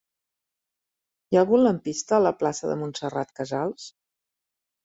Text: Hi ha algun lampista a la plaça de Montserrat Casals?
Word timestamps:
Hi 1.27 1.37
ha 1.37 1.43
algun 1.45 1.63
lampista 1.67 2.17
a 2.19 2.21
la 2.29 2.33
plaça 2.39 2.71
de 2.73 2.79
Montserrat 2.81 3.37
Casals? 3.41 3.87